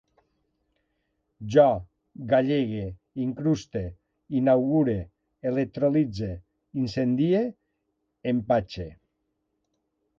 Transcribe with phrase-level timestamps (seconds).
[1.55, 1.65] Jo
[2.31, 2.87] gallege,
[3.27, 3.83] incruste,
[4.41, 4.97] inaugure,
[5.53, 6.33] electrolitze,
[6.85, 7.47] incendie,
[8.37, 8.93] empatxe